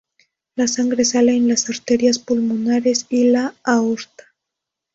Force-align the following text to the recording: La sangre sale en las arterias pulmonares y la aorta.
La 0.55 0.65
sangre 0.67 1.05
sale 1.05 1.35
en 1.37 1.47
las 1.47 1.69
arterias 1.69 2.17
pulmonares 2.17 3.05
y 3.11 3.25
la 3.29 3.53
aorta. 3.63 4.33